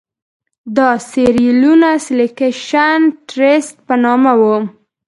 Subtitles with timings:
[0.75, 4.55] دا د سیریلیون سیلکشن ټرست په نامه وو.